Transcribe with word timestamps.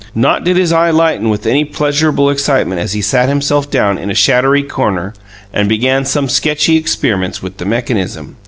Not 0.15 0.43
did 0.43 0.57
his 0.57 0.73
eye 0.73 0.89
lighten 0.89 1.29
with 1.29 1.45
any 1.45 1.63
pleasurable 1.63 2.31
excitement 2.31 2.81
as 2.81 2.93
he 2.93 3.03
sat 3.03 3.29
himself 3.29 3.69
down 3.69 3.99
in 3.99 4.09
a 4.09 4.15
shadowy 4.15 4.63
corner 4.63 5.13
and 5.53 5.69
began 5.69 6.05
some 6.05 6.27
sketchy 6.27 6.75
experiments 6.75 7.43
with 7.43 7.57
the 7.57 7.65
mechanism. 7.65 8.37